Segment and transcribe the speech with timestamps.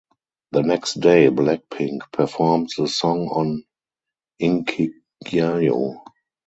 [0.51, 3.63] The next day Blackpink performed the song on
[4.41, 6.01] "Inkigayo".